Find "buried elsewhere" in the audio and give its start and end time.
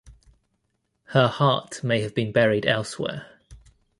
2.31-3.37